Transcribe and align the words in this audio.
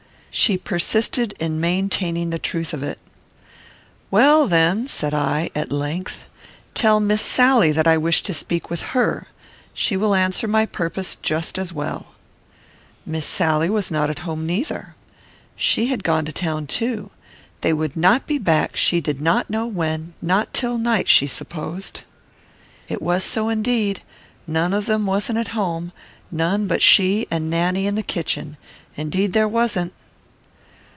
She 0.33 0.57
persisted 0.57 1.33
in 1.41 1.59
maintaining 1.59 2.29
the 2.29 2.39
truth 2.39 2.71
of 2.73 2.81
it. 2.81 2.99
"Well, 4.09 4.47
then," 4.47 4.87
said 4.87 5.13
I, 5.13 5.49
at 5.53 5.73
length, 5.73 6.25
"tell 6.73 7.01
Miss 7.01 7.21
Sally 7.21 7.73
that 7.73 7.85
I 7.85 7.97
wish 7.97 8.23
to 8.23 8.33
speak 8.33 8.69
with 8.69 8.81
her. 8.95 9.27
She 9.73 9.97
will 9.97 10.15
answer 10.15 10.47
my 10.47 10.65
purpose 10.65 11.15
just 11.17 11.59
as 11.59 11.73
well." 11.73 12.13
Miss 13.05 13.25
Sally 13.25 13.69
was 13.69 13.91
not 13.91 14.09
at 14.09 14.19
home 14.19 14.45
neither. 14.45 14.95
She 15.57 15.87
had 15.87 16.01
gone 16.01 16.23
to 16.23 16.31
town 16.31 16.65
too. 16.65 17.09
They 17.59 17.73
would 17.73 17.97
not 17.97 18.25
be 18.25 18.37
back, 18.37 18.77
she 18.77 19.01
did 19.01 19.19
not 19.19 19.49
know 19.49 19.67
when; 19.67 20.13
not 20.21 20.53
till 20.53 20.77
night, 20.77 21.09
she 21.09 21.27
supposed. 21.27 22.03
It 22.87 23.01
was 23.01 23.25
so 23.25 23.49
indeed; 23.49 24.01
none 24.47 24.73
of 24.73 24.85
them 24.85 25.05
wasn't 25.05 25.39
at 25.39 25.49
home; 25.49 25.91
none 26.31 26.67
but 26.67 26.81
she 26.81 27.27
and 27.29 27.49
Nanny 27.49 27.85
in 27.85 27.95
the 27.95 28.01
kitchen: 28.01 28.55
indeed 28.95 29.33
there 29.33 29.47
wasn't. 29.49 29.91